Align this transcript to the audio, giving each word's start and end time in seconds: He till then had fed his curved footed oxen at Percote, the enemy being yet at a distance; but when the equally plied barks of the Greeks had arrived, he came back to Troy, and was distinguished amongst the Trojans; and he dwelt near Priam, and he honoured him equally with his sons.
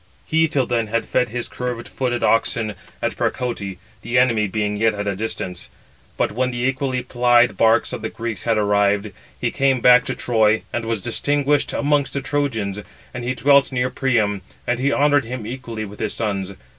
He 0.25 0.47
till 0.47 0.65
then 0.65 0.87
had 0.87 1.05
fed 1.05 1.29
his 1.29 1.47
curved 1.47 1.87
footed 1.87 2.23
oxen 2.23 2.73
at 3.03 3.15
Percote, 3.15 3.77
the 4.01 4.17
enemy 4.17 4.47
being 4.47 4.75
yet 4.75 4.95
at 4.95 5.07
a 5.07 5.15
distance; 5.15 5.69
but 6.17 6.31
when 6.31 6.49
the 6.49 6.63
equally 6.65 7.03
plied 7.03 7.55
barks 7.55 7.93
of 7.93 8.01
the 8.01 8.09
Greeks 8.09 8.41
had 8.41 8.57
arrived, 8.57 9.11
he 9.39 9.51
came 9.51 9.79
back 9.79 10.03
to 10.05 10.15
Troy, 10.15 10.63
and 10.73 10.85
was 10.85 11.03
distinguished 11.03 11.71
amongst 11.71 12.13
the 12.13 12.21
Trojans; 12.21 12.79
and 13.13 13.23
he 13.23 13.35
dwelt 13.35 13.71
near 13.71 13.91
Priam, 13.91 14.41
and 14.65 14.79
he 14.79 14.91
honoured 14.91 15.25
him 15.25 15.45
equally 15.45 15.85
with 15.85 15.99
his 15.99 16.15
sons. 16.15 16.51